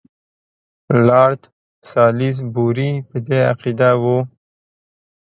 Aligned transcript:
لارډ 1.07 1.41
سالیزبوري 1.91 2.91
په 3.09 3.17
دې 3.27 3.39
عقیده 3.51 3.89
وو. 4.01 4.19